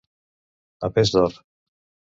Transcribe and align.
A 0.89 0.91
pes 0.97 1.13
d'or. 1.17 1.39